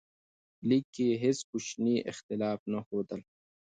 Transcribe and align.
لیک 0.67 0.85
کې 0.93 1.03
یې 1.09 1.15
هیڅ 1.23 1.39
کوچنی 1.49 1.95
اختلاف 2.11 2.59
نه 2.71 2.79
ښودل. 2.85 3.21